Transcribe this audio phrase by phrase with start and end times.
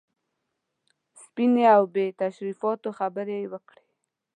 [1.21, 3.83] سپینې او بې تشریفاتو خبرې یې وکړې.